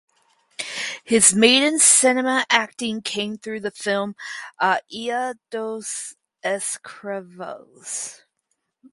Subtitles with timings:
[1.03, 4.15] His maiden cinema acting came through the film
[4.57, 8.23] "A Ilha dos Escravos".